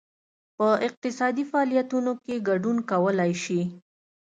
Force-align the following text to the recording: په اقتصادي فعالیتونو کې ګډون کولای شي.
په 0.57 0.67
اقتصادي 0.87 1.43
فعالیتونو 1.51 2.11
کې 2.23 2.43
ګډون 2.49 2.77
کولای 2.91 3.31
شي. 3.43 3.61